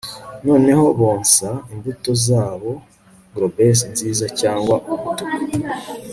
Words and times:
Noneho 0.47 0.85
bonsa 0.99 1.49
imbuto 1.73 2.11
zabo 2.25 2.71
globes 3.33 3.79
nziza 3.93 4.25
cyangwa 4.39 4.75
umutuku 4.91 5.41